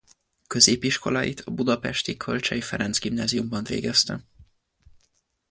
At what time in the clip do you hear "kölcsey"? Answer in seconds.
2.17-2.59